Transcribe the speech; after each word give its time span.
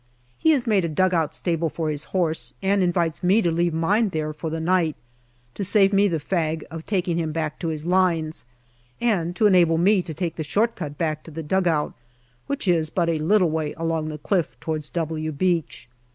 He 0.39 0.49
has 0.53 0.65
made 0.65 0.83
a 0.83 0.89
dug 0.89 1.13
out 1.13 1.31
stable 1.31 1.69
for 1.69 1.91
his 1.91 2.05
horse, 2.05 2.55
and 2.63 2.81
invites 2.81 3.21
me 3.21 3.39
to 3.43 3.51
leave 3.51 3.71
mine 3.71 4.09
there 4.09 4.33
for 4.33 4.49
the 4.49 4.59
night, 4.59 4.95
to 5.53 5.63
save 5.63 5.93
me 5.93 6.07
the 6.07 6.17
fag 6.17 6.63
of 6.71 6.87
taking 6.87 7.19
him 7.19 7.31
back 7.31 7.59
to 7.59 7.67
his 7.67 7.85
lines, 7.85 8.43
and 8.99 9.35
to 9.35 9.45
enable 9.45 9.77
me 9.77 10.01
to 10.01 10.13
take 10.15 10.37
the 10.37 10.43
shortcut 10.43 10.97
back 10.97 11.21
to 11.25 11.29
the 11.29 11.43
dugout, 11.43 11.93
which 12.47 12.67
is 12.67 12.89
but 12.89 13.09
a 13.09 13.19
little 13.19 13.51
way 13.51 13.73
along 13.73 14.07
the 14.07 14.17
cliff 14.17 14.59
towards" 14.59 14.89
W" 14.99 15.31
Beach. 15.31 15.87